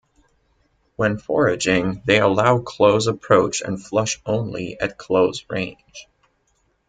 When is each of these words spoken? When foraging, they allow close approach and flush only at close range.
When 0.95 1.19
foraging, 1.19 2.01
they 2.07 2.19
allow 2.19 2.57
close 2.57 3.05
approach 3.05 3.61
and 3.61 3.79
flush 3.79 4.19
only 4.25 4.79
at 4.79 4.97
close 4.97 5.45
range. 5.47 6.07